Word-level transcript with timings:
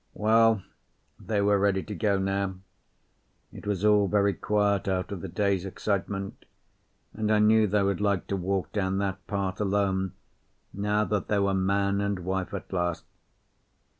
Well, 0.15 0.63
they 1.19 1.41
were 1.43 1.59
ready 1.59 1.83
to 1.83 1.93
go 1.93 2.17
now. 2.17 2.55
It 3.53 3.67
was 3.67 3.85
all 3.85 4.07
very 4.07 4.33
quiet 4.33 4.87
after 4.87 5.15
the 5.15 5.27
day's 5.27 5.63
excitement, 5.63 6.45
and 7.13 7.31
I 7.31 7.37
knew 7.37 7.67
they 7.67 7.83
would 7.83 8.01
like 8.01 8.25
to 8.29 8.35
walk 8.35 8.71
down 8.71 8.97
that 8.97 9.27
path 9.27 9.61
alone 9.61 10.13
now 10.73 11.03
that 11.03 11.27
they 11.27 11.37
were 11.37 11.53
man 11.53 12.01
and 12.01 12.17
wife 12.17 12.51
at 12.51 12.73
last. 12.73 13.05